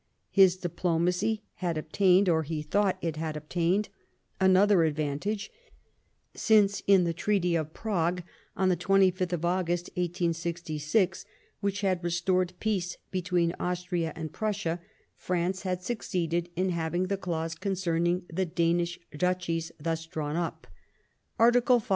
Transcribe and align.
His 0.31 0.55
diplomacy 0.57 1.43
had 1.57 1.77
obtained, 1.77 2.27
or 2.27 2.41
he 2.41 2.63
thought 2.63 2.97
it 3.03 3.17
had 3.17 3.35
105 3.35 3.35
Bismarck 3.35 3.37
obtained, 3.83 3.89
another 4.39 4.83
advantage, 4.83 5.51
since 6.33 6.81
in 6.87 7.03
the 7.03 7.13
Treaty 7.13 7.53
of 7.53 7.71
Prague 7.75 8.23
on 8.57 8.69
the 8.69 8.75
25th 8.77 9.31
of 9.31 9.45
August, 9.45 9.89
1866, 9.91 11.25
which 11.59 11.81
had 11.81 12.03
restored 12.03 12.53
peace 12.59 12.97
between 13.11 13.53
Austria 13.59 14.11
and 14.15 14.33
Prussia, 14.33 14.79
France 15.17 15.61
had 15.61 15.83
succeeded 15.83 16.49
in 16.55 16.69
having 16.71 17.05
the 17.05 17.15
clause 17.15 17.53
concerning 17.53 18.25
the 18.27 18.47
Danish 18.47 18.97
Duchies 19.15 19.71
thus 19.79 20.07
drawn 20.07 20.35
up:" 20.35 20.65
Article 21.37 21.79
5. 21.79 21.89